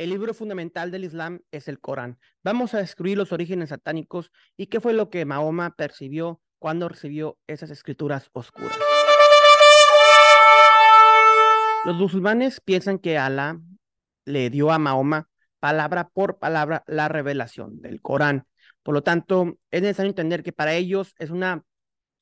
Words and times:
El 0.00 0.08
libro 0.08 0.32
fundamental 0.32 0.90
del 0.90 1.04
Islam 1.04 1.42
es 1.50 1.68
el 1.68 1.78
Corán. 1.78 2.18
Vamos 2.42 2.72
a 2.72 2.78
descubrir 2.78 3.18
los 3.18 3.32
orígenes 3.32 3.68
satánicos 3.68 4.32
y 4.56 4.68
qué 4.68 4.80
fue 4.80 4.94
lo 4.94 5.10
que 5.10 5.26
Mahoma 5.26 5.76
percibió 5.76 6.40
cuando 6.58 6.88
recibió 6.88 7.36
esas 7.46 7.68
escrituras 7.68 8.30
oscuras. 8.32 8.78
Los 11.84 11.96
musulmanes 11.96 12.62
piensan 12.62 12.98
que 12.98 13.18
Alá 13.18 13.60
le 14.24 14.48
dio 14.48 14.70
a 14.72 14.78
Mahoma 14.78 15.28
palabra 15.58 16.08
por 16.08 16.38
palabra 16.38 16.82
la 16.86 17.08
revelación 17.08 17.82
del 17.82 18.00
Corán. 18.00 18.46
Por 18.82 18.94
lo 18.94 19.02
tanto, 19.02 19.58
es 19.70 19.82
necesario 19.82 20.08
entender 20.08 20.42
que 20.42 20.54
para 20.54 20.72
ellos 20.72 21.14
es 21.18 21.28
una 21.28 21.62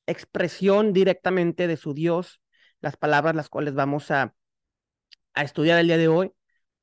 expresión 0.05 0.91
directamente 0.91 1.65
de 1.67 1.77
su 1.77 1.93
Dios, 1.93 2.41
las 2.81 2.97
palabras 2.97 3.35
las 3.35 3.47
cuales 3.47 3.73
vamos 3.73 4.11
a, 4.11 4.35
a 5.33 5.43
estudiar 5.43 5.79
el 5.79 5.87
día 5.87 5.97
de 5.97 6.09
hoy. 6.09 6.33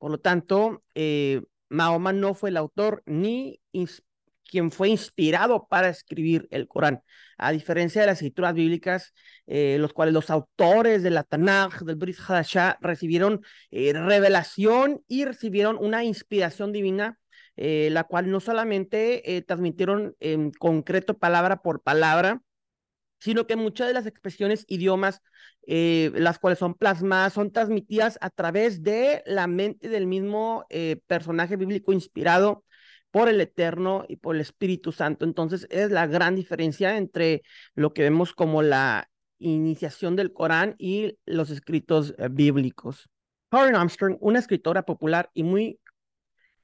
Por 0.07 0.13
lo 0.13 0.21
tanto, 0.21 0.85
eh, 0.95 1.43
Mahoma 1.69 2.13
no 2.13 2.35
fue 2.35 2.51
el 2.51 2.57
autor 2.57 3.03
ni 3.07 3.61
quien 4.49 4.71
fue 4.71 4.89
inspirado 4.89 5.67
para 5.67 5.89
escribir 5.89 6.47
el 6.53 6.69
Corán. 6.69 7.03
A 7.37 7.51
diferencia 7.51 8.03
de 8.03 8.07
las 8.07 8.19
escrituras 8.19 8.55
bíblicas, 8.55 9.13
eh, 9.49 9.79
los 9.81 9.93
cuales 9.93 10.15
los 10.15 10.31
autores 10.31 11.03
de 11.03 11.11
la 11.11 11.25
Tanakh, 11.25 11.83
del 11.83 11.97
Brit 11.97 12.19
Hadashah, 12.21 12.79
recibieron 12.81 13.41
eh, 13.73 13.95
revelación 13.95 15.03
y 15.09 15.25
recibieron 15.25 15.77
una 15.77 16.05
inspiración 16.05 16.71
divina, 16.71 17.19
la 17.57 18.05
cual 18.05 18.31
no 18.31 18.39
solamente 18.39 19.45
transmitieron 19.45 20.15
en 20.21 20.53
concreto 20.53 21.19
palabra 21.19 21.63
por 21.63 21.83
palabra, 21.83 22.43
sino 23.27 23.49
que 23.49 23.57
muchas 23.57 23.89
de 23.89 23.93
las 23.93 24.07
expresiones, 24.07 24.65
idiomas, 24.69 25.21
eh, 25.67 26.13
las 26.15 26.39
cuales 26.39 26.61
son 26.61 26.75
plasmadas, 26.75 27.33
son 27.33 27.51
transmitidas 27.51 28.19
a 28.21 28.31
través 28.31 28.85
de 28.85 29.25
la 29.27 29.49
mente 29.49 29.89
del 29.89 30.07
mismo 30.07 30.65
eh, 30.71 31.01
personaje 31.09 31.57
bíblico 31.57 31.93
inspirado 31.93 32.63
por 33.11 33.29
el 33.29 33.41
Eterno 33.41 34.05
y 34.09 34.15
por 34.15 34.37
el 34.37 34.43
Espíritu 34.43 34.93
Santo. 34.93 35.25
Entonces, 35.25 35.67
es 35.71 35.91
la 35.91 36.07
gran 36.07 36.37
diferencia 36.37 36.97
entre 36.97 37.43
lo 37.75 37.93
que 37.93 38.03
vemos 38.03 38.33
como 38.33 38.63
la 38.63 39.11
iniciación 39.41 40.15
del 40.15 40.33
Corán 40.33 40.77
y 40.79 41.19
los 41.27 41.51
escritos 41.51 42.15
eh, 42.19 42.29
bíblicos. 42.31 43.11
Karen 43.51 43.75
Armstrong, 43.75 44.19
una 44.21 44.39
escritora 44.39 44.85
popular 44.85 45.31
y 45.35 45.43
muy 45.43 45.81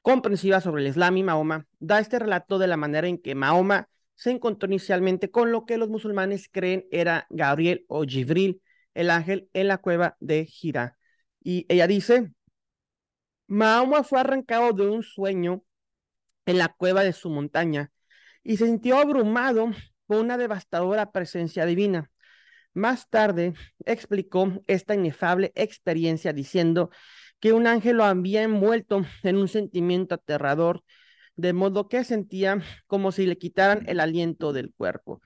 comprensiva 0.00 0.60
sobre 0.60 0.82
el 0.82 0.88
Islam 0.90 1.16
y 1.16 1.24
Mahoma, 1.24 1.66
da 1.80 1.98
este 1.98 2.20
relato 2.20 2.60
de 2.60 2.68
la 2.68 2.76
manera 2.76 3.08
en 3.08 3.18
que 3.18 3.34
Mahoma 3.34 3.88
se 4.14 4.30
encontró 4.30 4.68
inicialmente 4.68 5.30
con 5.30 5.52
lo 5.52 5.66
que 5.66 5.78
los 5.78 5.88
musulmanes 5.88 6.48
creen 6.50 6.86
era 6.90 7.26
Gabriel 7.30 7.84
o 7.88 8.04
Jibril, 8.04 8.62
el 8.94 9.10
ángel 9.10 9.48
en 9.52 9.68
la 9.68 9.78
cueva 9.78 10.16
de 10.20 10.46
Gira. 10.46 10.98
Y 11.42 11.66
ella 11.68 11.86
dice, 11.86 12.32
Mahoma 13.46 14.04
fue 14.04 14.20
arrancado 14.20 14.72
de 14.72 14.88
un 14.88 15.02
sueño 15.02 15.64
en 16.46 16.58
la 16.58 16.68
cueva 16.68 17.04
de 17.04 17.12
su 17.12 17.30
montaña 17.30 17.92
y 18.42 18.56
se 18.56 18.66
sintió 18.66 18.98
abrumado 18.98 19.70
por 20.06 20.18
una 20.18 20.36
devastadora 20.36 21.10
presencia 21.12 21.66
divina. 21.66 22.10
Más 22.74 23.08
tarde 23.10 23.54
explicó 23.84 24.62
esta 24.66 24.94
inefable 24.94 25.52
experiencia 25.54 26.32
diciendo 26.32 26.90
que 27.40 27.52
un 27.52 27.66
ángel 27.66 27.96
lo 27.96 28.04
había 28.04 28.42
envuelto 28.42 29.04
en 29.22 29.36
un 29.36 29.48
sentimiento 29.48 30.14
aterrador 30.14 30.82
de 31.36 31.52
modo 31.52 31.88
que 31.88 32.04
sentía 32.04 32.60
como 32.86 33.12
si 33.12 33.26
le 33.26 33.38
quitaran 33.38 33.84
el 33.88 34.00
aliento 34.00 34.52
del 34.52 34.72
cuerpo. 34.72 35.20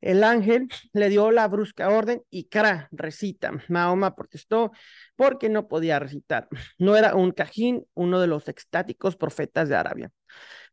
El 0.00 0.22
ángel 0.24 0.68
le 0.92 1.08
dio 1.08 1.30
la 1.32 1.48
brusca 1.48 1.88
orden 1.88 2.22
y 2.30 2.44
cara, 2.44 2.88
recita. 2.92 3.52
Mahoma 3.68 4.14
protestó 4.14 4.72
porque 5.16 5.48
no 5.48 5.68
podía 5.68 5.98
recitar. 5.98 6.48
No 6.78 6.96
era 6.96 7.14
un 7.14 7.32
cajín, 7.32 7.84
uno 7.94 8.20
de 8.20 8.26
los 8.26 8.48
extáticos 8.48 9.16
profetas 9.16 9.68
de 9.68 9.76
Arabia. 9.76 10.10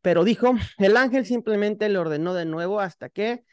Pero 0.02 0.24
dijo, 0.24 0.54
el 0.78 0.96
ángel 0.96 1.26
simplemente 1.26 1.88
le 1.88 1.98
ordenó 1.98 2.34
de 2.34 2.44
nuevo 2.44 2.80
hasta 2.80 3.08
que 3.08 3.44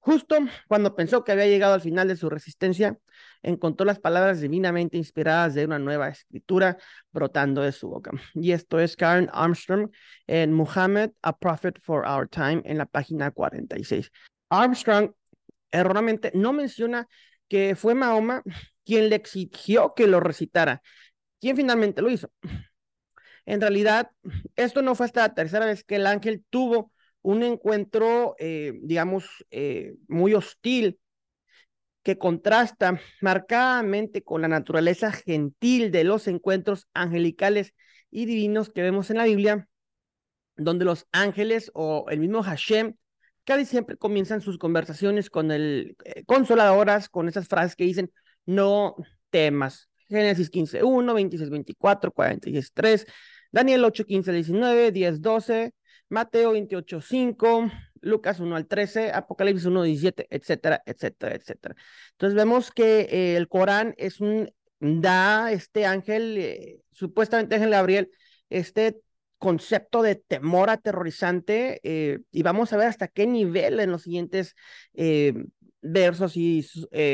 Justo 0.00 0.36
cuando 0.66 0.96
pensó 0.96 1.24
que 1.24 1.32
había 1.32 1.46
llegado 1.46 1.74
al 1.74 1.82
final 1.82 2.08
de 2.08 2.16
su 2.16 2.30
resistencia, 2.30 2.98
encontró 3.42 3.84
las 3.84 3.98
palabras 3.98 4.40
divinamente 4.40 4.96
inspiradas 4.96 5.54
de 5.54 5.66
una 5.66 5.78
nueva 5.78 6.08
escritura 6.08 6.78
brotando 7.12 7.60
de 7.62 7.72
su 7.72 7.88
boca. 7.88 8.10
Y 8.34 8.52
esto 8.52 8.80
es 8.80 8.96
Karen 8.96 9.28
Armstrong 9.32 9.90
en 10.26 10.52
Muhammad, 10.52 11.10
a 11.22 11.36
Prophet 11.36 11.78
for 11.80 12.06
Our 12.06 12.28
Time, 12.28 12.62
en 12.64 12.78
la 12.78 12.86
página 12.86 13.30
46. 13.30 14.10
Armstrong 14.48 15.12
erróneamente 15.70 16.32
no 16.34 16.52
menciona 16.52 17.06
que 17.48 17.74
fue 17.76 17.94
Mahoma 17.94 18.42
quien 18.84 19.08
le 19.10 19.16
exigió 19.16 19.94
que 19.94 20.06
lo 20.06 20.20
recitara. 20.20 20.82
¿Quién 21.40 21.56
finalmente 21.56 22.02
lo 22.02 22.10
hizo? 22.10 22.30
En 23.46 23.60
realidad, 23.60 24.10
esto 24.56 24.82
no 24.82 24.94
fue 24.94 25.06
hasta 25.06 25.22
la 25.22 25.34
tercera 25.34 25.66
vez 25.66 25.84
que 25.84 25.96
el 25.96 26.06
ángel 26.06 26.44
tuvo 26.50 26.92
un 27.22 27.42
encuentro, 27.42 28.34
eh, 28.38 28.78
digamos, 28.82 29.44
eh, 29.50 29.94
muy 30.08 30.34
hostil 30.34 30.98
que 32.02 32.18
contrasta 32.18 32.98
marcadamente 33.20 34.22
con 34.22 34.42
la 34.42 34.48
naturaleza 34.48 35.12
gentil 35.12 35.90
de 35.90 36.04
los 36.04 36.28
encuentros 36.28 36.88
angelicales 36.94 37.74
y 38.10 38.24
divinos 38.26 38.70
que 38.70 38.82
vemos 38.82 39.10
en 39.10 39.18
la 39.18 39.24
Biblia, 39.24 39.68
donde 40.56 40.84
los 40.84 41.06
ángeles 41.12 41.70
o 41.74 42.06
el 42.08 42.20
mismo 42.20 42.42
Hashem 42.42 42.94
casi 43.44 43.64
siempre 43.64 43.96
comienzan 43.96 44.40
sus 44.40 44.58
conversaciones 44.58 45.30
con 45.30 45.50
el 45.50 45.96
eh, 46.04 46.24
consoladoras, 46.24 47.08
con 47.08 47.28
esas 47.28 47.48
frases 47.48 47.76
que 47.76 47.84
dicen, 47.84 48.12
no 48.46 48.96
temas. 49.30 49.88
Génesis 50.08 50.50
15, 50.50 50.82
1, 50.82 51.14
26, 51.14 51.50
24, 51.50 52.12
46, 52.12 52.72
3, 52.74 53.06
Daniel 53.52 53.84
8, 53.84 54.04
15, 54.06 54.32
19, 54.32 54.92
10, 54.92 55.20
12, 55.20 55.72
Mateo 56.10 56.52
28, 56.52 57.00
5, 57.00 57.70
Lucas 58.00 58.40
1 58.40 58.56
al 58.56 58.66
13, 58.66 59.12
Apocalipsis 59.12 59.66
1, 59.66 59.84
17, 59.84 60.26
etcétera, 60.28 60.82
etcétera, 60.84 61.36
etcétera. 61.36 61.76
Entonces 62.12 62.34
vemos 62.34 62.72
que 62.72 63.02
eh, 63.02 63.36
el 63.36 63.48
Corán 63.48 63.94
es 63.96 64.20
un, 64.20 64.52
da 64.80 65.52
este 65.52 65.86
ángel, 65.86 66.36
eh, 66.38 66.80
supuestamente 66.90 67.54
ángel 67.54 67.70
Gabriel, 67.70 68.10
este 68.48 69.00
concepto 69.38 70.02
de 70.02 70.16
temor 70.16 70.68
aterrorizante 70.68 71.80
eh, 71.84 72.18
y 72.30 72.42
vamos 72.42 72.72
a 72.72 72.76
ver 72.76 72.88
hasta 72.88 73.08
qué 73.08 73.26
nivel 73.26 73.80
en 73.80 73.90
los 73.90 74.02
siguientes 74.02 74.54
versos 75.80 76.36
y 76.36 76.62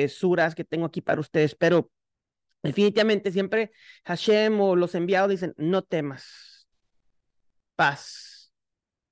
suras 0.08 0.56
que 0.56 0.64
tengo 0.64 0.86
aquí 0.86 1.02
para 1.02 1.20
ustedes, 1.20 1.54
pero 1.54 1.90
definitivamente 2.62 3.30
siempre 3.30 3.70
Hashem 4.04 4.60
o 4.60 4.74
los 4.74 4.96
enviados 4.96 5.30
dicen, 5.30 5.54
no 5.56 5.82
temas, 5.82 6.66
paz 7.76 8.35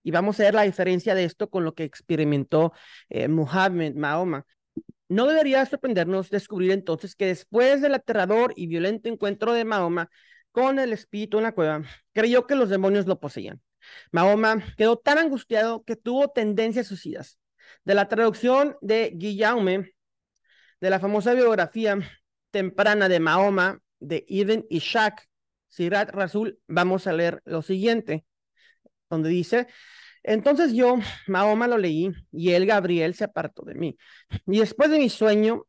y 0.04 0.10
vamos 0.10 0.38
a 0.38 0.44
ver 0.44 0.54
la 0.54 0.62
diferencia 0.62 1.14
de 1.14 1.24
esto 1.24 1.48
con 1.50 1.64
lo 1.64 1.74
que 1.74 1.82
experimentó 1.82 2.72
eh, 3.08 3.26
Muhammad, 3.26 3.94
Mahoma. 3.94 4.46
No 5.08 5.26
debería 5.26 5.64
sorprendernos 5.66 6.30
descubrir 6.30 6.72
entonces 6.72 7.16
que 7.16 7.26
después 7.26 7.80
del 7.80 7.94
aterrador 7.94 8.52
y 8.54 8.66
violento 8.66 9.08
encuentro 9.08 9.52
de 9.54 9.64
Mahoma 9.64 10.10
con 10.52 10.78
el 10.78 10.92
espíritu 10.92 11.38
en 11.38 11.44
la 11.44 11.52
cueva, 11.52 11.82
creyó 12.12 12.46
que 12.46 12.54
los 12.54 12.68
demonios 12.68 13.06
lo 13.06 13.18
poseían. 13.18 13.60
Mahoma 14.12 14.62
quedó 14.76 14.98
tan 14.98 15.18
angustiado 15.18 15.82
que 15.84 15.96
tuvo 15.96 16.28
tendencias 16.28 16.86
suicidas. 16.86 17.38
De 17.84 17.94
la 17.94 18.08
traducción 18.08 18.76
de 18.82 19.10
Guillaume, 19.14 19.94
de 20.80 20.90
la 20.90 21.00
famosa 21.00 21.32
biografía 21.32 21.98
temprana 22.50 23.08
de 23.08 23.20
Mahoma, 23.20 23.80
de 24.00 24.24
Ibn 24.28 24.66
Ishaq, 24.68 25.26
Sirat 25.68 26.10
Rasul, 26.10 26.60
vamos 26.68 27.06
a 27.06 27.14
leer 27.14 27.40
lo 27.46 27.62
siguiente 27.62 28.24
donde 29.14 29.30
dice, 29.30 29.68
entonces 30.24 30.72
yo, 30.72 30.96
Mahoma 31.28 31.68
lo 31.68 31.78
leí 31.78 32.10
y 32.32 32.52
él, 32.52 32.66
Gabriel, 32.66 33.14
se 33.14 33.24
apartó 33.24 33.62
de 33.62 33.74
mí. 33.74 33.96
Y 34.46 34.58
después 34.58 34.90
de 34.90 34.98
mi 34.98 35.10
sueño, 35.10 35.66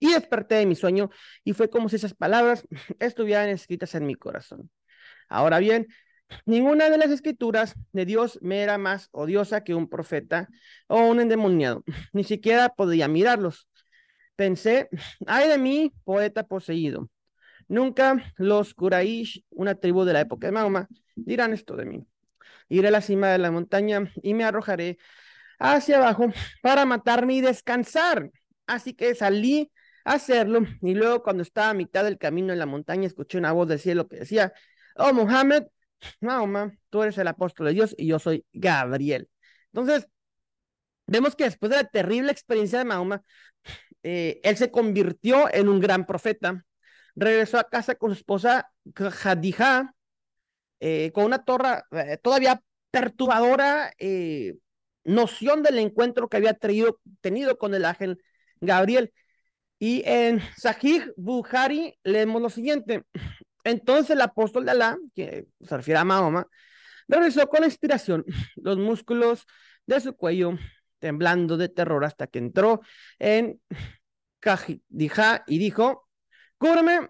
y 0.00 0.12
desperté 0.12 0.56
de 0.56 0.66
mi 0.66 0.74
sueño, 0.74 1.10
y 1.44 1.52
fue 1.54 1.70
como 1.70 1.88
si 1.88 1.96
esas 1.96 2.14
palabras 2.14 2.66
estuvieran 2.98 3.48
escritas 3.48 3.94
en 3.94 4.06
mi 4.06 4.16
corazón. 4.16 4.70
Ahora 5.28 5.60
bien, 5.60 5.86
ninguna 6.44 6.90
de 6.90 6.98
las 6.98 7.10
escrituras 7.10 7.74
de 7.92 8.04
Dios 8.04 8.38
me 8.42 8.62
era 8.62 8.78
más 8.78 9.08
odiosa 9.12 9.62
que 9.64 9.74
un 9.74 9.88
profeta 9.88 10.48
o 10.88 11.00
un 11.06 11.20
endemoniado. 11.20 11.84
Ni 12.12 12.24
siquiera 12.24 12.70
podía 12.70 13.08
mirarlos. 13.08 13.68
Pensé, 14.36 14.88
ay 15.26 15.48
de 15.48 15.58
mí, 15.58 15.92
poeta 16.04 16.46
poseído. 16.46 17.08
Nunca 17.68 18.32
los 18.36 18.74
Quraysh, 18.74 19.44
una 19.50 19.76
tribu 19.76 20.04
de 20.04 20.12
la 20.14 20.20
época 20.22 20.48
de 20.48 20.52
Mahoma, 20.52 20.88
dirán 21.14 21.52
esto 21.54 21.76
de 21.76 21.86
mí 21.86 22.06
iré 22.68 22.88
a 22.88 22.90
la 22.90 23.00
cima 23.00 23.28
de 23.28 23.38
la 23.38 23.50
montaña 23.50 24.10
y 24.22 24.34
me 24.34 24.44
arrojaré 24.44 24.98
hacia 25.58 25.96
abajo 25.98 26.32
para 26.62 26.84
matarme 26.84 27.34
y 27.34 27.40
descansar. 27.40 28.30
Así 28.66 28.94
que 28.94 29.14
salí 29.14 29.72
a 30.04 30.14
hacerlo 30.14 30.60
y 30.82 30.94
luego 30.94 31.22
cuando 31.22 31.42
estaba 31.42 31.70
a 31.70 31.74
mitad 31.74 32.04
del 32.04 32.18
camino 32.18 32.52
en 32.52 32.58
la 32.58 32.66
montaña 32.66 33.06
escuché 33.06 33.38
una 33.38 33.52
voz 33.52 33.68
del 33.68 33.78
cielo 33.78 34.08
que 34.08 34.20
decía, 34.20 34.52
oh 34.96 35.12
Mohammed, 35.12 35.64
Mahoma, 36.20 36.76
tú 36.90 37.02
eres 37.02 37.18
el 37.18 37.28
apóstol 37.28 37.66
de 37.66 37.72
Dios 37.74 37.94
y 37.96 38.06
yo 38.06 38.18
soy 38.18 38.44
Gabriel. 38.52 39.28
Entonces, 39.72 40.08
vemos 41.06 41.36
que 41.36 41.44
después 41.44 41.70
de 41.70 41.76
la 41.76 41.84
terrible 41.84 42.30
experiencia 42.30 42.78
de 42.78 42.84
Mahoma, 42.84 43.22
eh, 44.02 44.40
él 44.44 44.56
se 44.56 44.70
convirtió 44.70 45.52
en 45.52 45.68
un 45.68 45.80
gran 45.80 46.06
profeta, 46.06 46.64
regresó 47.16 47.58
a 47.58 47.68
casa 47.68 47.94
con 47.94 48.10
su 48.10 48.18
esposa 48.18 48.70
Khadija 48.94 49.93
eh, 50.80 51.10
con 51.12 51.24
una 51.24 51.44
torra, 51.44 51.84
eh, 51.92 52.18
todavía 52.22 52.62
perturbadora 52.90 53.92
eh, 53.98 54.54
noción 55.04 55.62
del 55.62 55.78
encuentro 55.78 56.28
que 56.28 56.36
había 56.36 56.54
tenido 57.20 57.58
con 57.58 57.74
el 57.74 57.84
ángel 57.84 58.22
Gabriel. 58.60 59.12
Y 59.78 60.02
en 60.06 60.40
Sahih 60.56 61.12
Bukhari 61.16 61.98
leemos 62.04 62.40
lo 62.40 62.50
siguiente. 62.50 63.04
Entonces 63.64 64.10
el 64.10 64.20
apóstol 64.20 64.64
de 64.64 64.70
Alá, 64.72 64.98
que 65.14 65.46
se 65.60 65.76
refiere 65.76 65.98
a 65.98 66.04
Mahoma, 66.04 66.46
regresó 67.08 67.48
con 67.48 67.64
inspiración 67.64 68.24
los 68.56 68.78
músculos 68.78 69.46
de 69.86 70.00
su 70.00 70.14
cuello 70.16 70.56
temblando 70.98 71.56
de 71.56 71.68
terror 71.68 72.04
hasta 72.04 72.26
que 72.26 72.38
entró 72.38 72.80
en 73.18 73.60
Kajidija 74.40 75.44
y 75.46 75.58
dijo, 75.58 76.08
cúbreme, 76.58 77.08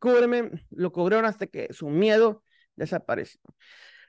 cúbreme, 0.00 0.50
lo 0.70 0.92
cubrieron 0.92 1.26
hasta 1.26 1.46
que 1.46 1.72
su 1.72 1.88
miedo 1.88 2.42
desapareció. 2.76 3.40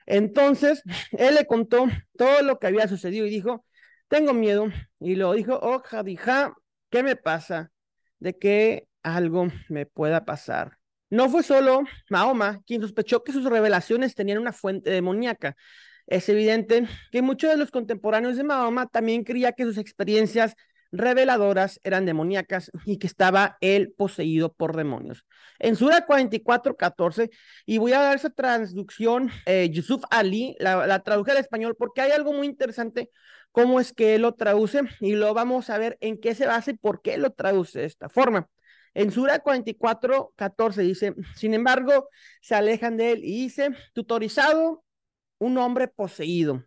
Entonces, 0.06 0.82
él 1.12 1.34
le 1.34 1.46
contó 1.46 1.86
todo 2.16 2.42
lo 2.42 2.58
que 2.58 2.68
había 2.68 2.88
sucedido 2.88 3.26
y 3.26 3.30
dijo, 3.30 3.64
tengo 4.08 4.32
miedo. 4.32 4.68
Y 5.00 5.16
lo 5.16 5.32
dijo, 5.32 5.58
oh, 5.60 5.82
Jadija, 5.84 6.54
¿qué 6.90 7.02
me 7.02 7.16
pasa? 7.16 7.70
De 8.18 8.38
que 8.38 8.88
algo 9.02 9.48
me 9.68 9.86
pueda 9.86 10.24
pasar. 10.24 10.78
No 11.10 11.28
fue 11.28 11.42
solo 11.42 11.82
Mahoma 12.10 12.60
quien 12.66 12.80
sospechó 12.80 13.22
que 13.22 13.32
sus 13.32 13.44
revelaciones 13.44 14.14
tenían 14.14 14.38
una 14.38 14.52
fuente 14.52 14.90
demoníaca. 14.90 15.56
Es 16.06 16.28
evidente 16.28 16.86
que 17.10 17.22
muchos 17.22 17.50
de 17.50 17.56
los 17.56 17.70
contemporáneos 17.70 18.36
de 18.36 18.44
Mahoma 18.44 18.86
también 18.86 19.24
creían 19.24 19.54
que 19.56 19.64
sus 19.64 19.78
experiencias 19.78 20.54
reveladoras 20.98 21.80
eran 21.84 22.06
demoníacas 22.06 22.70
y 22.84 22.98
que 22.98 23.06
estaba 23.06 23.58
él 23.60 23.94
poseído 23.96 24.52
por 24.52 24.76
demonios. 24.76 25.24
En 25.58 25.76
Sura 25.76 26.06
44, 26.06 26.76
14, 26.76 27.30
y 27.64 27.78
voy 27.78 27.92
a 27.92 28.00
dar 28.00 28.16
esa 28.16 28.30
traducción, 28.30 29.30
eh, 29.46 29.68
Yusuf 29.70 30.02
Ali, 30.10 30.56
la, 30.58 30.86
la 30.86 31.02
traduje 31.02 31.32
al 31.32 31.38
español 31.38 31.76
porque 31.78 32.00
hay 32.02 32.12
algo 32.12 32.32
muy 32.32 32.46
interesante 32.46 33.10
cómo 33.52 33.80
es 33.80 33.92
que 33.92 34.16
él 34.16 34.22
lo 34.22 34.34
traduce 34.34 34.82
y 35.00 35.14
lo 35.14 35.32
vamos 35.32 35.70
a 35.70 35.78
ver 35.78 35.96
en 36.00 36.20
qué 36.20 36.34
se 36.34 36.46
basa 36.46 36.72
y 36.72 36.74
por 36.74 37.00
qué 37.00 37.16
lo 37.16 37.30
traduce 37.30 37.80
de 37.80 37.86
esta 37.86 38.08
forma. 38.10 38.48
En 38.92 39.10
Sura 39.10 39.40
44, 39.40 40.32
14 40.36 40.82
dice, 40.82 41.14
sin 41.36 41.54
embargo, 41.54 42.08
se 42.40 42.54
alejan 42.54 42.96
de 42.96 43.12
él 43.12 43.24
y 43.24 43.44
dice, 43.44 43.70
tutorizado 43.92 44.84
un 45.38 45.58
hombre 45.58 45.88
poseído. 45.88 46.64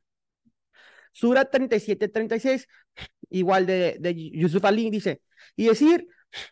Sura 1.12 1.46
37, 1.46 2.08
36, 2.08 2.68
igual 3.30 3.66
de, 3.66 4.32
Yusuf 4.34 4.64
Ali, 4.66 4.90
dice, 4.90 5.22
y 5.56 5.68
decir 5.68 6.08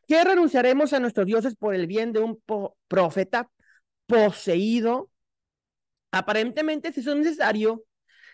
que 0.07 0.23
renunciaremos 0.23 0.93
a 0.93 0.99
nuestros 0.99 1.25
dioses 1.25 1.55
por 1.55 1.75
el 1.75 1.87
bien 1.87 2.13
de 2.13 2.19
un 2.19 2.41
profeta 2.87 3.49
poseído. 4.05 5.11
Aparentemente, 6.11 6.91
si 6.91 7.01
es 7.01 7.05
necesario 7.07 7.83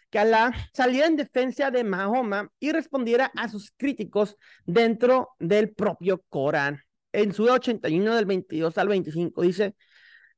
que 0.10 0.20
Alá 0.20 0.54
saliera 0.74 1.08
en 1.08 1.16
defensa 1.16 1.72
de 1.72 1.84
Mahoma 1.84 2.52
y 2.60 2.72
respondiera 2.72 3.32
a 3.36 3.50
sus 3.50 3.72
críticos 3.76 4.38
dentro 4.66 5.30
del 5.40 5.74
propio 5.74 6.24
Corán. 6.30 6.84
En 7.12 7.34
su 7.34 7.46
81 7.46 8.16
del 8.16 8.26
22 8.26 8.78
al 8.78 8.88
25 8.88 9.42
dice, 9.42 9.76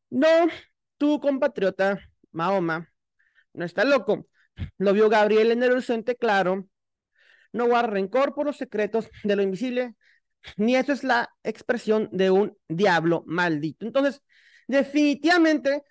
no, 0.10 0.48
tu 0.98 1.20
compatriota 1.20 2.00
Mahoma 2.32 2.90
no 3.54 3.66
está 3.66 3.84
loco. 3.84 4.28
Lo 4.78 4.94
vio 4.94 5.10
Gabriel 5.10 5.52
en 5.52 5.64
el 5.64 5.74
horizonte 5.74 6.16
claro 6.16 6.68
no 7.56 7.68
guarda 7.68 7.92
rencor 7.92 8.36
por 8.36 8.46
los 8.46 8.58
secretos 8.58 9.10
de 9.24 9.36
lo 9.36 9.42
invisible, 9.42 9.96
ni 10.58 10.76
eso 10.76 10.92
es 10.92 11.04
la 11.04 11.30
expresión 11.44 12.10
de 12.12 12.30
un 12.30 12.58
diablo 12.68 13.24
maldito. 13.26 13.86
Entonces, 13.86 14.22
definitivamente, 14.68 15.84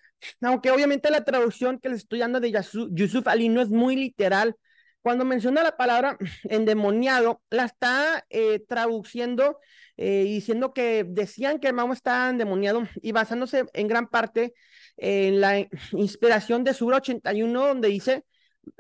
aunque 0.43 0.71
obviamente 0.71 1.11
la 1.11 1.25
traducción 1.25 1.79
que 1.79 1.89
les 1.89 1.99
estoy 1.99 2.19
dando 2.19 2.39
de 2.39 2.53
Yusuf 2.93 3.27
Ali 3.27 3.49
no 3.49 3.63
es 3.63 3.71
muy 3.71 3.97
literal, 3.97 4.57
cuando 5.01 5.25
menciona 5.25 5.63
la 5.63 5.77
palabra 5.77 6.19
endemoniado, 6.45 7.43
la 7.51 7.65
está 7.65 8.25
eh, 8.29 8.63
traduciendo 8.69 9.59
eh, 9.97 10.25
diciendo 10.25 10.73
que 10.73 11.05
decían 11.07 11.61
que 11.61 11.69
el 11.69 11.75
Mamo 11.75 11.93
estaba 11.93 12.29
endemoniado 12.29 12.83
y 13.01 13.13
basándose 13.13 13.65
en 13.73 13.87
gran 13.87 14.09
parte 14.09 14.55
en 14.97 15.41
la 15.41 15.67
inspiración 15.93 16.65
de 16.65 16.75
Sura 16.75 16.97
81, 16.97 17.67
donde 17.69 17.89
dice 17.89 18.25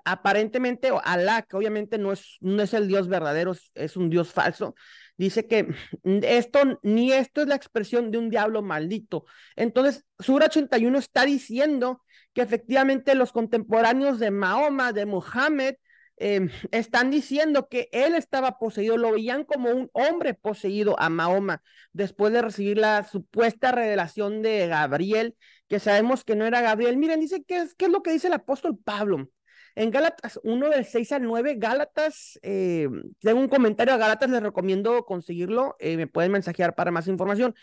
aparentemente 0.05 0.91
Alá, 1.05 1.43
que 1.43 1.57
obviamente 1.57 1.99
no 1.99 2.13
es, 2.13 2.37
no 2.41 2.63
es 2.63 2.75
el 2.75 2.89
Dios 2.89 3.09
verdadero, 3.09 3.55
es 3.75 3.97
un 3.97 4.11
Dios 4.11 4.33
falso, 4.33 4.75
dice 5.17 5.47
que 5.47 5.69
esto, 6.05 6.79
ni 6.83 7.13
esto 7.13 7.43
es 7.43 7.49
la 7.49 7.55
expresión 7.55 8.11
de 8.11 8.19
un 8.19 8.31
diablo 8.31 8.63
maldito. 8.63 9.25
Entonces, 9.57 10.05
Sura 10.19 10.47
81 10.47 10.99
está 10.99 11.25
diciendo 11.25 12.03
que 12.33 12.43
efectivamente 12.43 13.15
los 13.15 13.33
contemporáneos 13.33 14.19
de 14.19 14.31
Mahoma, 14.31 14.93
de 14.93 15.07
Mohammed, 15.07 15.77
em, 16.17 16.51
están 16.71 17.11
diciendo 17.11 17.69
que 17.69 17.89
él 17.93 18.15
estaba 18.15 18.59
poseído, 18.59 18.97
lo 18.97 19.13
veían 19.13 19.45
como 19.45 19.71
un 19.71 19.91
hombre 19.93 20.35
poseído 20.35 20.99
a 21.01 21.09
Mahoma, 21.09 21.63
después 21.93 22.33
de 22.33 22.43
recibir 22.43 22.79
la 22.79 23.05
supuesta 23.05 23.73
revelación 23.73 24.43
de 24.43 24.67
Gabriel, 24.69 25.37
que 25.69 25.79
sabemos 25.79 26.25
que 26.25 26.37
no 26.37 26.45
era 26.45 26.61
Gabriel. 26.61 26.97
Miren, 26.97 27.21
dice 27.21 27.45
que 27.45 27.59
es, 27.59 27.75
¿qué 27.75 27.87
es 27.87 27.91
lo 27.91 28.03
que 28.03 28.13
dice 28.13 28.27
el 28.29 28.35
apóstol 28.35 28.79
Pablo? 28.83 29.29
En 29.77 29.91
Gálatas 29.91 30.39
1 30.45 30.71
del 30.71 30.85
6 30.85 31.13
al 31.13 31.23
9, 31.25 31.57
Gálatas, 31.59 32.39
eh, 32.43 32.89
tengo 33.21 33.41
un 33.41 33.49
comentario 33.49 33.93
a 33.93 33.97
Gálatas, 33.97 34.31
les 34.31 34.43
recomiendo 34.43 35.05
conseguirlo, 35.05 35.75
eh, 35.81 35.97
me 35.97 36.07
pueden 36.07 36.31
mensajear 36.31 36.77
para 36.77 36.93
más 36.93 37.09
información. 37.09 37.55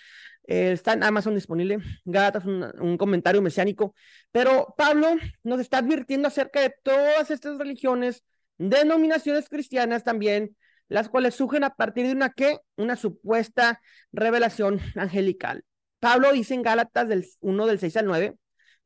Eh, 0.48 0.74
está 0.74 0.94
en 0.94 1.04
Amazon 1.04 1.36
disponible, 1.36 1.78
Gálatas, 2.04 2.44
un, 2.46 2.98
comentario 2.98 3.42
mesiánico, 3.42 3.96
pero 4.32 4.74
Pablo 4.78 5.16
nos 5.44 5.62
está 5.62 5.78
advirtiendo 5.78 6.28
acerca 6.28 6.60
de 6.62 6.74
todas 6.84 7.32
estas 7.32 7.58
religiones, 7.58 8.24
denominaciones 8.58 9.48
cristianas 9.48 10.04
también, 10.04 10.58
las 10.90 11.08
cuales 11.08 11.36
surgen 11.36 11.64
a 11.64 11.76
partir 11.76 12.08
de 12.08 12.14
una 12.14 12.32
qué, 12.32 12.60
una 12.76 12.98
supuesta 12.98 13.82
revelación 14.12 14.82
angelical. 14.96 15.64
Pablo 16.00 16.34
dice 16.34 16.56
en 16.56 16.64
Gálatas 16.64 17.08
del 17.08 17.26
1 17.40 17.68
del 17.68 17.80
6 17.80 17.98
al 17.98 18.06
9, 18.08 18.36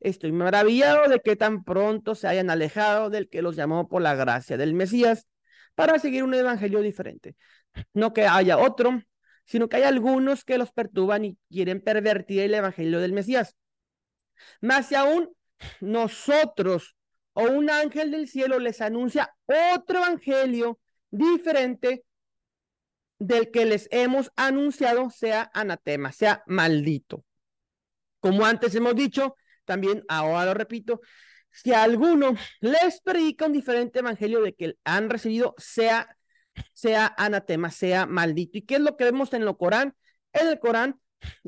Estoy 0.00 0.32
maravillado 0.32 1.08
de 1.08 1.20
que 1.20 1.36
tan 1.36 1.64
pronto 1.64 2.14
se 2.14 2.28
hayan 2.28 2.50
alejado 2.50 3.10
del 3.10 3.28
que 3.28 3.42
los 3.42 3.56
llamó 3.56 3.88
por 3.88 4.02
la 4.02 4.14
gracia 4.14 4.56
del 4.56 4.74
Mesías 4.74 5.26
para 5.74 5.98
seguir 5.98 6.24
un 6.24 6.34
evangelio 6.34 6.80
diferente. 6.80 7.36
No 7.92 8.12
que 8.12 8.26
haya 8.26 8.58
otro, 8.58 9.02
sino 9.44 9.68
que 9.68 9.76
hay 9.76 9.82
algunos 9.84 10.44
que 10.44 10.58
los 10.58 10.72
perturban 10.72 11.24
y 11.24 11.38
quieren 11.48 11.80
pervertir 11.80 12.40
el 12.40 12.54
evangelio 12.54 13.00
del 13.00 13.12
Mesías. 13.12 13.56
Más 14.60 14.92
aún, 14.92 15.30
nosotros 15.80 16.96
o 17.32 17.44
un 17.44 17.70
ángel 17.70 18.10
del 18.10 18.28
cielo 18.28 18.58
les 18.58 18.80
anuncia 18.80 19.34
otro 19.74 19.98
evangelio 19.98 20.80
diferente 21.10 22.04
del 23.18 23.50
que 23.50 23.64
les 23.64 23.88
hemos 23.90 24.30
anunciado, 24.36 25.10
sea 25.10 25.50
anatema, 25.54 26.12
sea 26.12 26.42
maldito. 26.46 27.24
Como 28.20 28.44
antes 28.44 28.74
hemos 28.74 28.94
dicho, 28.94 29.36
también, 29.66 30.04
ahora 30.08 30.46
lo 30.46 30.54
repito, 30.54 31.00
si 31.50 31.72
alguno 31.72 32.34
les 32.60 33.00
predica 33.00 33.46
un 33.46 33.52
diferente 33.52 33.98
evangelio 34.00 34.42
de 34.42 34.54
que 34.54 34.76
han 34.84 35.10
recibido, 35.10 35.54
sea, 35.58 36.16
sea 36.72 37.14
anatema, 37.16 37.70
sea 37.70 38.06
maldito. 38.06 38.58
¿Y 38.58 38.62
qué 38.62 38.76
es 38.76 38.80
lo 38.80 38.96
que 38.96 39.04
vemos 39.04 39.32
en 39.32 39.42
el 39.42 39.56
Corán? 39.56 39.94
En 40.32 40.48
el 40.48 40.58
Corán, 40.58 41.00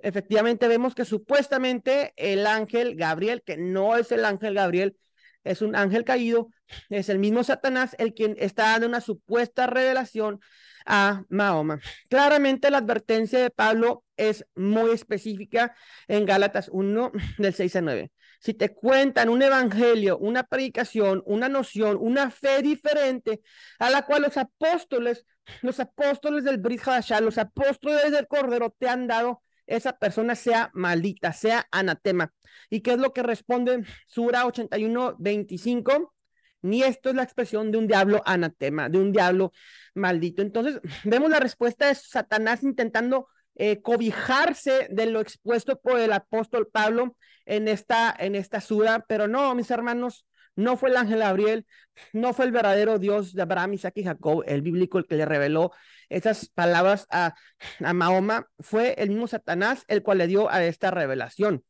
efectivamente, 0.02 0.66
vemos 0.68 0.94
que 0.94 1.04
supuestamente 1.04 2.14
el 2.16 2.46
ángel 2.46 2.96
Gabriel, 2.96 3.42
que 3.44 3.56
no 3.56 3.96
es 3.96 4.10
el 4.12 4.25
ángel 4.25 4.54
Gabriel, 4.54 4.96
es 5.44 5.62
un 5.62 5.76
ángel 5.76 6.04
caído, 6.04 6.50
es 6.88 7.08
el 7.08 7.18
mismo 7.18 7.44
Satanás 7.44 7.94
el 7.98 8.14
quien 8.14 8.34
está 8.38 8.64
dando 8.70 8.87
una 8.87 9.00
supuesta 9.00 9.66
revelación 9.66 10.40
a 10.88 11.23
Mahoma. 11.28 11.80
Claramente 12.09 12.71
la 12.71 12.78
advertencia 12.78 13.38
de 13.38 13.50
Pablo 13.50 14.04
es 14.16 14.47
muy 14.57 14.90
específica 14.90 15.76
en 16.09 16.25
Gálatas 16.26 16.68
1 16.73 17.12
del 17.38 17.54
6 17.54 17.76
a 17.76 17.80
9. 17.83 18.11
Si 18.40 18.54
te 18.54 18.75
cuentan 18.75 19.28
un 19.28 19.42
evangelio, 19.42 20.16
una 20.18 20.45
predicación, 20.45 21.23
una 21.26 21.49
noción, 21.49 21.99
una 22.00 22.30
fe 22.30 22.62
diferente 22.62 23.40
a 23.78 23.90
la 23.90 24.02
cual 24.07 24.23
los 24.23 24.37
apóstoles, 24.37 25.26
los 25.61 25.78
apóstoles 25.80 26.45
del 26.45 26.59
Brit 26.59 26.83
los 27.21 27.38
apóstoles 27.38 28.11
del 28.11 28.28
Cordero 28.28 28.75
te 28.78 28.88
han 28.88 29.07
dado, 29.07 29.42
esa 29.66 29.99
persona 29.99 30.35
sea 30.35 30.71
maldita, 30.73 31.33
sea 31.33 31.66
anatema. 31.71 32.33
¿Y 32.71 32.80
qué 32.80 32.92
es 32.92 32.99
lo 32.99 33.12
que 33.12 33.23
responde 33.23 33.85
Sura 34.07 34.47
81, 34.47 35.16
25? 35.18 36.14
Ni 36.62 36.82
esto 36.82 37.10
es 37.10 37.14
la 37.14 37.22
expresión 37.22 37.70
de 37.70 37.78
un 37.78 37.86
diablo 37.86 38.22
anatema, 38.26 38.88
de 38.88 38.98
un 38.98 39.12
diablo 39.12 39.52
maldito. 39.94 40.42
Entonces, 40.42 40.80
vemos 41.04 41.30
la 41.30 41.40
respuesta 41.40 41.86
de 41.88 41.94
Satanás 41.94 42.62
intentando 42.62 43.28
eh, 43.54 43.80
cobijarse 43.82 44.88
de 44.90 45.06
lo 45.06 45.20
expuesto 45.20 45.80
por 45.80 45.98
el 45.98 46.12
apóstol 46.12 46.68
Pablo 46.72 47.16
en 47.44 47.68
esta, 47.68 48.14
en 48.18 48.34
esta 48.34 48.60
sura, 48.60 49.04
pero 49.08 49.26
no, 49.26 49.54
mis 49.54 49.70
hermanos, 49.70 50.26
no 50.54 50.76
fue 50.76 50.90
el 50.90 50.96
ángel 50.96 51.20
Gabriel, 51.20 51.66
no 52.12 52.32
fue 52.32 52.44
el 52.44 52.52
verdadero 52.52 52.98
Dios 52.98 53.32
de 53.32 53.42
Abraham, 53.42 53.74
Isaac 53.74 53.94
y 53.96 54.04
Jacob, 54.04 54.42
el 54.46 54.62
bíblico, 54.62 54.98
el 54.98 55.06
que 55.06 55.16
le 55.16 55.24
reveló 55.24 55.72
esas 56.08 56.48
palabras 56.48 57.06
a, 57.10 57.34
a 57.80 57.92
Mahoma, 57.92 58.46
fue 58.58 58.94
el 58.98 59.10
mismo 59.10 59.26
Satanás 59.28 59.84
el 59.88 60.02
cual 60.02 60.18
le 60.18 60.26
dio 60.26 60.50
a 60.50 60.64
esta 60.64 60.90
revelación. 60.90 61.64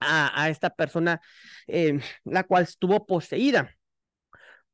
a, 0.00 0.48
esta 0.48 0.70
persona, 0.70 1.20
eh, 1.66 1.98
la 2.24 2.44
cual 2.44 2.64
estuvo 2.64 3.06
poseída. 3.06 3.77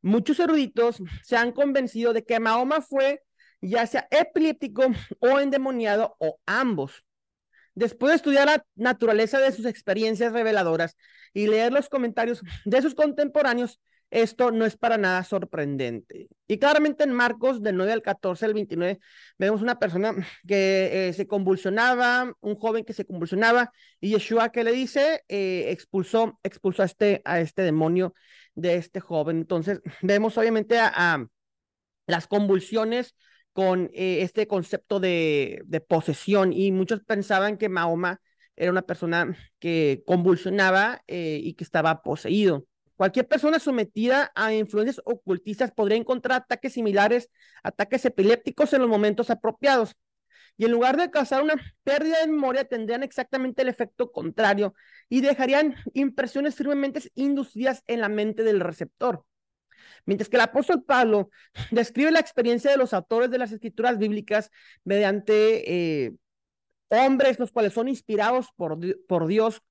Muchos 0.05 0.39
eruditos 0.39 1.03
se 1.23 1.35
han 1.35 1.53
convencido 1.53 2.13
de 2.13 2.27
que 2.27 2.39
Mahoma 2.39 2.83
fue 2.83 3.23
ya 3.63 3.87
sea 3.87 4.07
epiléptico 4.11 4.83
o 5.19 5.41
endemoniado 5.41 6.15
o 6.19 6.39
ambos. 6.45 7.07
Después 7.75 8.11
de 8.11 8.17
estudiar 8.17 8.47
la 8.47 8.67
naturaleza 8.77 9.39
de 9.39 9.51
sus 9.51 9.65
experiencias 9.65 10.35
reveladoras 10.35 10.95
y 11.33 11.47
leer 11.47 11.73
los 11.73 11.89
comentarios 11.89 12.43
de 12.67 12.83
sus 12.83 12.95
contemporáneos, 12.95 13.81
esto 14.11 14.51
no 14.51 14.67
es 14.67 14.77
para 14.77 14.99
nada 14.99 15.25
sorprendente. 15.25 16.29
Y 16.47 16.59
claramente 16.59 17.05
en 17.05 17.13
Marcos 17.13 17.63
del 17.63 17.79
9 17.79 17.93
al 17.93 18.03
14 18.03 18.45
al 18.45 18.53
29 18.53 19.01
vemos 19.39 19.63
una 19.63 19.79
persona 19.79 20.15
que 20.47 21.09
eh, 21.09 21.13
se 21.15 21.27
convulsionaba, 21.27 22.31
un 22.43 22.57
joven 22.57 22.85
que 22.85 22.93
se 22.93 23.07
convulsionaba 23.07 23.73
y 24.01 24.11
Yeshua 24.11 24.53
que 24.53 24.65
le 24.65 24.73
dice, 24.73 25.25
eh, 25.29 25.71
expulsó, 25.71 26.39
expulsó 26.43 26.83
este, 26.83 27.23
a 27.25 27.41
este 27.41 27.63
demonio 27.63 28.15
de 28.55 28.77
este 28.77 29.01
joven. 29.01 29.39
Entonces 29.39 29.81
vemos 30.03 30.39
obviamente 30.39 30.79
a, 30.79 31.27
las 32.07 32.27
convulsiones 32.27 33.15
con 33.53 33.91
eh, 33.95 34.23
este 34.23 34.47
concepto 34.47 35.01
de, 35.01 35.63
de 35.65 35.81
posesión 35.81 36.53
y 36.53 36.71
muchos 36.73 37.03
pensaban 37.05 37.57
que 37.57 37.69
Mahoma 37.69 38.21
era 38.57 38.71
una 38.71 38.83
persona 38.83 39.37
que 39.59 40.03
convulsionaba 40.07 41.03
y 41.09 41.55
que 41.55 41.65
estaba 41.65 42.03
poseído. 42.03 42.67
Cualquier 42.97 43.27
persona 43.27 43.59
sometida 43.59 44.31
a 44.37 44.55
influencias 44.55 45.03
ocultistas 45.05 45.73
podría 45.73 45.99
encontrar 45.99 46.43
ataques 46.43 46.75
similares, 46.75 47.29
ataques 47.65 48.05
epilépticos 48.05 48.73
en 48.73 48.83
los 48.83 48.89
momentos 48.89 49.31
apropiados. 49.31 49.97
Y 50.57 50.65
en 50.65 50.73
lugar 50.73 50.97
de 50.97 51.11
causar 51.11 51.43
una 51.43 51.55
pérdida 51.83 52.21
de 52.21 52.29
memoria, 52.29 52.65
tendrían 52.65 53.03
exactamente 53.03 53.63
el 53.63 53.69
efecto 53.69 54.13
contrario 54.13 54.75
y 55.09 55.21
dejarían 55.21 55.75
impresiones 55.95 56.55
firmemente 56.55 57.11
inducidas 57.15 57.83
en 57.87 58.01
la 58.01 58.09
mente 58.09 58.43
del 58.43 58.61
receptor. 58.61 59.25
Mientras 60.07 60.29
que 60.29 60.37
el 60.37 60.43
apóstol 60.43 60.85
Pablo 60.85 61.31
describe 61.71 62.11
la 62.11 62.21
experiencia 62.21 62.71
de 62.71 62.77
los 62.77 62.95
autores 62.95 63.31
de 63.31 63.39
las 63.39 63.53
escrituras 63.53 63.99
bíblicas 63.99 64.51
mediante 64.85 66.05
eh, 66.05 66.13
hombres 66.89 67.39
los 67.39 67.51
cuales 67.51 67.73
son 67.73 67.89
inspirados 67.89 68.49
por, 68.57 68.79
por 69.07 69.27
Dios, 69.27 69.63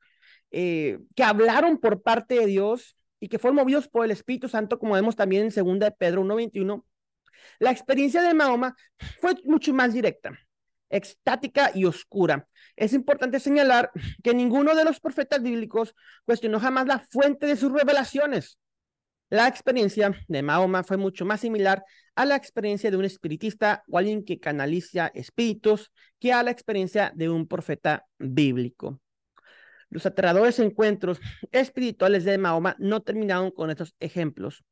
eh, 0.51 0.99
que 1.15 1.23
hablaron 1.23 1.77
por 1.79 2.01
parte 2.01 2.35
de 2.35 2.45
Dios, 2.45 2.97
y 3.23 3.29
que 3.29 3.39
fueron 3.39 3.55
movidos 3.55 3.87
por 3.87 4.03
el 4.03 4.11
Espíritu 4.11 4.49
Santo, 4.49 4.77
como 4.77 4.95
vemos 4.95 5.15
también 5.15 5.43
en 5.43 5.49
2 5.49 5.79
de 5.79 5.91
Pedro 5.91 6.23
1.21, 6.25 6.83
la 7.59 7.71
experiencia 7.71 8.21
de 8.21 8.33
Mahoma 8.33 8.75
fue 9.21 9.35
mucho 9.45 9.73
más 9.73 9.93
directa, 9.93 10.37
extática 10.93 11.71
y 11.73 11.85
oscura. 11.85 12.47
Es 12.75 12.93
importante 12.93 13.39
señalar 13.39 13.91
que 14.23 14.33
ninguno 14.33 14.75
de 14.75 14.85
los 14.85 15.00
profetas 15.00 15.41
bíblicos 15.41 15.95
cuestionó 16.25 16.59
jamás 16.59 16.88
la 16.88 17.00
fuente 17.00 17.47
de 17.47 17.55
sus 17.57 17.71
revelaciones. 17.71 18.57
La 19.29 19.47
experiencia 19.47 20.13
de 20.27 20.43
Mahoma 20.43 20.83
fue 20.83 20.97
mucho 20.97 21.25
más 21.25 21.41
similar 21.41 21.83
a 22.15 22.25
la 22.25 22.35
experiencia 22.35 22.91
de 22.91 22.97
un 22.97 23.05
espiritista 23.05 23.83
o 23.88 23.97
alguien 23.97 24.23
que 24.23 24.39
canaliza 24.39 25.07
espíritus 25.15 25.91
que 26.19 26.31
a 26.31 26.43
la 26.43 26.51
experiencia 26.51 27.12
de 27.15 27.29
un 27.29 27.47
profeta 27.47 28.05
bíblico. 28.19 29.01
Los 29.89 30.05
aterradores 30.05 30.59
encuentros 30.59 31.19
espirituales 31.51 32.25
de 32.25 32.38
Mahoma 32.38 32.75
no 32.77 33.01
terminaron 33.01 33.50
con 33.50 33.71
estos 33.71 33.95
ejemplos. 34.00 34.63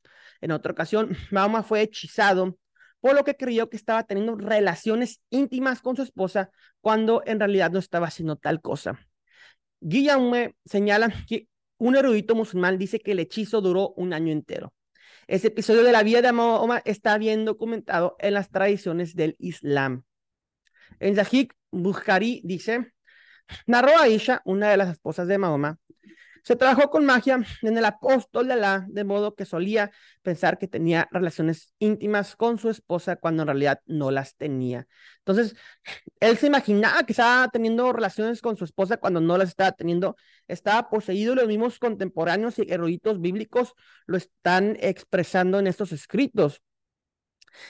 En 0.41 0.51
otra 0.51 0.71
ocasión, 0.71 1.15
Mahoma 1.31 1.63
fue 1.63 1.81
hechizado 1.81 2.57
por 3.01 3.15
lo 3.15 3.23
que 3.23 3.35
creyó 3.35 3.69
que 3.69 3.77
estaba 3.77 4.03
teniendo 4.03 4.35
relaciones 4.35 5.21
íntimas 5.29 5.81
con 5.81 5.95
su 5.95 6.03
esposa 6.03 6.51
cuando 6.79 7.23
en 7.25 7.39
realidad 7.39 7.71
no 7.71 7.79
estaba 7.79 8.07
haciendo 8.07 8.37
tal 8.37 8.61
cosa. 8.61 8.99
Guillaume 9.81 10.55
señala 10.63 11.11
que 11.27 11.47
un 11.77 11.95
erudito 11.95 12.35
musulmán 12.35 12.77
dice 12.77 12.99
que 12.99 13.13
el 13.13 13.19
hechizo 13.19 13.59
duró 13.59 13.89
un 13.97 14.13
año 14.13 14.31
entero. 14.31 14.73
Ese 15.27 15.47
episodio 15.47 15.83
de 15.83 15.91
la 15.91 16.03
vida 16.03 16.21
de 16.21 16.31
Mahoma 16.31 16.81
está 16.85 17.17
bien 17.17 17.43
documentado 17.43 18.15
en 18.19 18.35
las 18.35 18.49
tradiciones 18.49 19.15
del 19.15 19.35
Islam. 19.39 20.03
En 20.99 21.15
Zahid 21.15 21.49
Bukhari 21.71 22.41
dice, 22.43 22.93
Narró 23.65 23.97
Aisha, 23.97 24.41
una 24.45 24.69
de 24.69 24.77
las 24.77 24.89
esposas 24.89 25.27
de 25.27 25.37
Mahoma, 25.37 25.79
se 26.43 26.55
trabajó 26.55 26.89
con 26.89 27.05
magia 27.05 27.39
en 27.61 27.77
el 27.77 27.85
apóstol 27.85 28.47
de 28.47 28.53
Alá, 28.53 28.85
de 28.89 29.03
modo 29.03 29.35
que 29.35 29.45
solía 29.45 29.91
pensar 30.21 30.57
que 30.57 30.67
tenía 30.67 31.07
relaciones 31.11 31.73
íntimas 31.79 32.35
con 32.35 32.57
su 32.57 32.69
esposa 32.69 33.15
cuando 33.15 33.43
en 33.43 33.47
realidad 33.47 33.81
no 33.85 34.11
las 34.11 34.35
tenía. 34.35 34.87
Entonces, 35.19 35.55
él 36.19 36.37
se 36.37 36.47
imaginaba 36.47 37.03
que 37.03 37.13
estaba 37.13 37.47
teniendo 37.49 37.91
relaciones 37.93 38.41
con 38.41 38.57
su 38.57 38.65
esposa 38.65 38.97
cuando 38.97 39.21
no 39.21 39.37
las 39.37 39.49
estaba 39.49 39.71
teniendo. 39.71 40.15
Estaba 40.47 40.89
poseído, 40.89 41.35
los 41.35 41.47
mismos 41.47 41.79
contemporáneos 41.79 42.57
y 42.59 42.71
eruditos 42.71 43.21
bíblicos 43.21 43.73
lo 44.05 44.17
están 44.17 44.77
expresando 44.79 45.59
en 45.59 45.67
estos 45.67 45.91
escritos. 45.91 46.61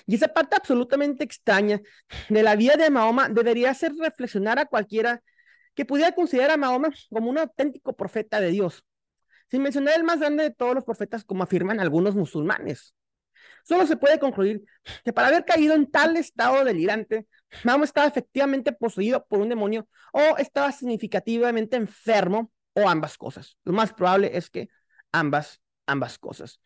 Y 0.05 0.15
esa 0.15 0.27
parte 0.27 0.55
absolutamente 0.55 1.23
extraña 1.23 1.81
de 2.29 2.43
la 2.43 2.55
vida 2.55 2.75
de 2.75 2.89
Mahoma 2.89 3.29
debería 3.29 3.71
hacer 3.71 3.93
reflexionar 3.95 4.59
a 4.59 4.65
cualquiera 4.65 5.23
que 5.73 5.85
pudiera 5.85 6.13
considerar 6.13 6.51
a 6.51 6.57
Mahoma 6.57 6.89
como 7.09 7.29
un 7.29 7.37
auténtico 7.37 7.95
profeta 7.95 8.39
de 8.39 8.51
Dios, 8.51 8.85
sin 9.49 9.61
mencionar 9.61 9.95
el 9.95 10.03
más 10.03 10.19
grande 10.19 10.43
de 10.43 10.51
todos 10.51 10.75
los 10.75 10.83
profetas, 10.83 11.23
como 11.23 11.43
afirman 11.43 11.79
algunos 11.79 12.15
musulmanes. 12.15 12.95
Solo 13.63 13.85
se 13.85 13.97
puede 13.97 14.19
concluir 14.19 14.63
que 15.03 15.13
para 15.13 15.27
haber 15.27 15.45
caído 15.45 15.75
en 15.75 15.89
tal 15.89 16.17
estado 16.17 16.63
delirante, 16.63 17.27
Mahoma 17.63 17.85
estaba 17.85 18.07
efectivamente 18.07 18.71
poseído 18.71 19.25
por 19.25 19.39
un 19.39 19.49
demonio 19.49 19.87
o 20.13 20.37
estaba 20.37 20.71
significativamente 20.71 21.75
enfermo 21.77 22.51
o 22.73 22.87
ambas 22.87 23.17
cosas. 23.17 23.57
Lo 23.63 23.73
más 23.73 23.93
probable 23.93 24.31
es 24.35 24.49
que 24.49 24.69
ambas, 25.11 25.61
ambas 25.85 26.17
cosas. 26.17 26.59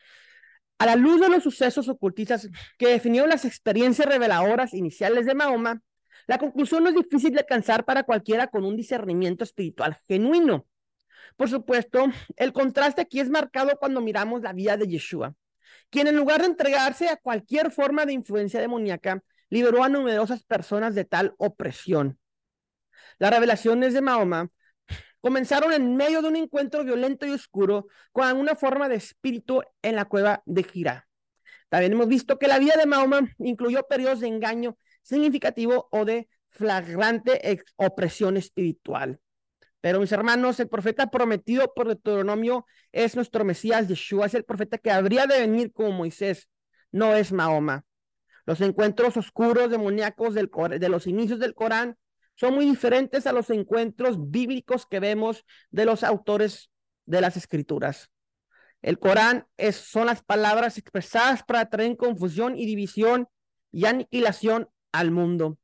A 0.78 0.86
la 0.86 0.96
luz 0.96 1.22
de 1.22 1.30
los 1.30 1.44
sucesos 1.44 1.88
ocultistas 1.88 2.50
que 2.78 2.88
definieron 2.88 3.30
las 3.30 3.46
experiencias 3.46 4.08
reveladoras 4.08 4.74
iniciales 4.74 5.26
de 5.26 5.34
Mahoma, 5.34 5.82
la 6.28 6.38
conclusión 6.38 6.84
no 6.84 6.90
es 6.90 6.96
difícil 6.96 7.34
de 7.34 7.40
alcanzar 7.40 7.86
para 7.86 8.04
cualquiera 8.04 8.48
con 8.48 8.66
un 8.66 8.76
discernimiento 8.76 9.44
espiritual 9.44 9.98
genuino. 10.08 10.66
Por 11.36 11.50
supuesto, 11.50 12.06
el 12.36 12.54
contraste 12.54 13.02
aquí 13.02 13.20
es 13.20 13.30
marcado 13.30 13.78
cuando 13.80 14.02
miramos 14.02 14.42
la 14.42 14.54
vida 14.54 14.78
de 14.78 14.88
Yeshua, 14.88 15.36
quien 15.90 16.08
en 16.08 16.16
lugar 16.16 16.42
de 16.42 16.48
entregarse 16.48 17.10
a 17.10 17.18
cualquier 17.18 17.72
forma 17.72 18.06
de 18.06 18.14
influencia 18.14 18.60
demoníaca, 18.60 19.22
liberó 19.50 19.84
a 19.84 19.90
numerosas 19.90 20.44
personas 20.44 20.96
de 20.96 21.06
tal 21.06 21.34
opresión. 21.38 22.18
Las 23.20 23.32
revelaciones 23.32 23.94
de 23.94 24.02
Mahoma 24.02 24.50
comenzaron 25.22 25.74
en 25.74 25.96
medio 25.96 26.22
de 26.22 26.28
un 26.28 26.36
encuentro 26.36 26.84
violento 26.84 27.26
y 27.26 27.32
oscuro 27.32 27.88
con 28.12 28.38
una 28.38 28.56
forma 28.56 28.90
de 28.90 28.96
espíritu 28.96 29.62
en 29.82 29.96
la 29.96 30.06
cueva 30.06 30.42
de 30.46 30.64
Gira. 30.64 31.08
También 31.70 31.94
hemos 31.94 32.08
visto 32.08 32.38
que 32.38 32.48
la 32.48 32.60
vida 32.60 32.76
de 32.78 32.86
Mahoma 32.86 33.22
incluyó 33.40 33.84
periodos 33.88 34.20
de 34.20 34.28
engaño 34.28 34.78
significativo 35.06 35.88
o 35.92 36.04
de 36.04 36.28
flagrante 36.50 37.64
opresión 37.76 38.38
espiritual. 38.38 39.20
Pero 39.82 40.00
mis 40.00 40.12
hermanos, 40.12 40.60
el 40.60 40.68
profeta 40.68 41.12
prometido 41.12 41.72
por 41.76 41.88
Deuteronomio 41.88 42.66
es 42.92 43.16
nuestro 43.16 43.46
Mesías 43.46 43.88
Yeshua, 43.88 44.26
es 44.26 44.34
el 44.34 44.44
profeta 44.44 44.80
que 44.80 44.90
habría 44.90 45.28
de 45.28 45.40
venir 45.40 45.72
como 45.72 45.92
Moisés, 45.92 46.50
no 46.92 47.14
es 47.14 47.32
Mahoma. 47.32 47.86
Los 48.48 48.62
encuentros 48.62 49.16
oscuros 49.16 49.70
demoníacos 49.70 50.34
del, 50.34 50.50
de 50.80 50.90
los 50.90 51.06
inicios 51.06 51.40
del 51.40 51.54
Corán 51.54 51.98
son 52.36 52.56
muy 52.56 52.66
diferentes 52.66 53.28
a 53.28 53.32
los 53.32 53.50
encuentros 53.52 54.32
bíblicos 54.32 54.88
que 54.88 55.00
vemos 55.00 55.46
de 55.70 55.86
los 55.86 56.04
autores 56.04 56.72
de 57.06 57.22
las 57.22 57.38
escrituras. 57.38 58.10
El 58.82 58.98
Corán 58.98 59.48
es, 59.58 59.76
son 59.76 60.08
las 60.08 60.24
palabras 60.24 60.78
expresadas 60.78 61.44
para 61.44 61.70
traer 61.70 61.96
confusión 61.96 62.58
y 62.58 62.66
división 62.66 63.28
y 63.72 63.86
aniquilación 63.86 64.70
al 65.00 65.12
mundo. 65.12 65.58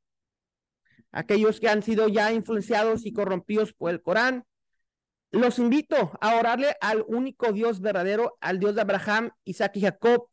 Aquellos 1.11 1.59
que 1.59 1.69
han 1.69 1.83
sido 1.83 2.07
ya 2.07 2.31
influenciados 2.31 3.05
y 3.05 3.13
corrompidos 3.13 3.73
por 3.73 3.91
el 3.91 4.01
Corán, 4.01 4.45
los 5.31 5.59
invito 5.59 6.11
a 6.19 6.35
orarle 6.35 6.75
al 6.81 7.03
único 7.07 7.53
Dios 7.53 7.79
verdadero, 7.79 8.37
al 8.41 8.59
Dios 8.59 8.75
de 8.75 8.81
Abraham, 8.81 9.31
Isaac 9.45 9.77
y 9.77 9.81
Jacob, 9.81 10.27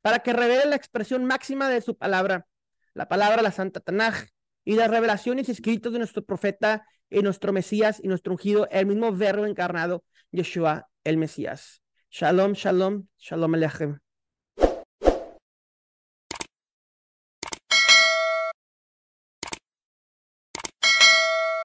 para 0.00 0.20
que 0.20 0.32
revele 0.32 0.66
la 0.66 0.76
expresión 0.76 1.24
máxima 1.24 1.68
de 1.68 1.80
su 1.80 1.96
palabra, 1.96 2.46
la 2.94 3.08
palabra 3.08 3.42
la 3.42 3.50
Santa 3.50 3.80
Tanaj, 3.80 4.26
y 4.64 4.74
las 4.74 4.90
revelaciones 4.90 5.48
escritas 5.48 5.92
de 5.92 5.98
nuestro 5.98 6.24
profeta 6.24 6.86
y 7.08 7.22
nuestro 7.22 7.52
Mesías 7.52 8.00
y 8.02 8.08
nuestro 8.08 8.32
ungido, 8.32 8.68
el 8.70 8.86
mismo 8.86 9.12
verbo 9.12 9.46
encarnado, 9.46 10.04
Yeshua 10.32 10.88
el 11.04 11.16
Mesías. 11.16 11.82
Shalom, 12.10 12.52
shalom, 12.52 13.06
shalom 13.18 13.54
alechem. 13.54 14.05